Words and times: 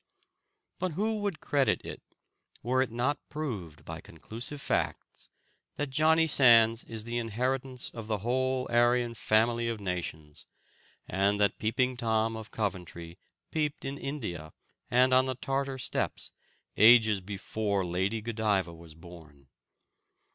But 0.79 0.93
who 0.93 1.19
would 1.19 1.41
credit 1.41 1.79
it, 1.85 2.01
were 2.63 2.81
it 2.81 2.89
not 2.91 3.19
proved 3.29 3.85
by 3.85 4.01
conclusive 4.01 4.59
facts, 4.59 5.29
that 5.75 5.91
Johnny 5.91 6.25
Sands 6.25 6.83
is 6.85 7.03
the 7.03 7.19
inheritance 7.19 7.91
of 7.91 8.07
the 8.07 8.17
whole 8.17 8.65
Aryan 8.71 9.13
family 9.13 9.67
of 9.67 9.79
nations, 9.79 10.47
and 11.07 11.39
that 11.39 11.59
Peeping 11.59 11.97
Tom 11.97 12.35
of 12.35 12.49
Coventry 12.49 13.19
peeped 13.51 13.85
in 13.85 13.99
India 13.99 14.53
and 14.89 15.13
on 15.13 15.25
the 15.25 15.35
Tartar 15.35 15.77
steppes 15.77 16.31
ages 16.77 17.21
before 17.21 17.85
Lady 17.85 18.21
Godiva 18.23 18.73
was 18.73 18.95
born? 18.95 19.49